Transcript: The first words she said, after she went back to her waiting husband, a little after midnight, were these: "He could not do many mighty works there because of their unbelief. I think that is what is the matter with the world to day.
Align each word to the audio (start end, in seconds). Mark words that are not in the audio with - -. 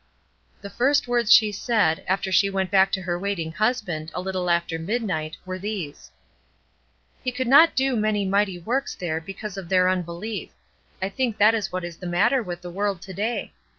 The 0.61 0.71
first 0.71 1.07
words 1.07 1.31
she 1.31 1.51
said, 1.51 2.03
after 2.07 2.31
she 2.31 2.49
went 2.49 2.71
back 2.71 2.91
to 2.93 3.03
her 3.03 3.19
waiting 3.19 3.51
husband, 3.51 4.09
a 4.15 4.19
little 4.21 4.49
after 4.49 4.79
midnight, 4.79 5.37
were 5.45 5.59
these: 5.59 6.09
"He 7.23 7.31
could 7.31 7.45
not 7.45 7.75
do 7.75 7.95
many 7.95 8.25
mighty 8.25 8.57
works 8.57 8.95
there 8.95 9.21
because 9.21 9.57
of 9.57 9.69
their 9.69 9.87
unbelief. 9.87 10.49
I 11.03 11.09
think 11.09 11.37
that 11.37 11.53
is 11.53 11.71
what 11.71 11.85
is 11.85 11.97
the 11.97 12.07
matter 12.07 12.41
with 12.41 12.61
the 12.63 12.71
world 12.71 12.99
to 13.03 13.13
day. 13.13 13.53